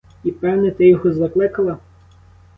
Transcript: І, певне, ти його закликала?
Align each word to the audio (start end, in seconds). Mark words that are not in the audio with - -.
І, 0.23 0.31
певне, 0.31 0.71
ти 0.71 0.87
його 0.89 1.11
закликала? 1.13 1.77